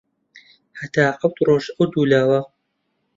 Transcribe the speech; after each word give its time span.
هەتا 0.79 1.05
حەوت 1.19 1.35
ڕۆژ 1.47 1.65
ئەو 1.75 1.85
دوو 1.91 2.09
لاوە 2.11 2.39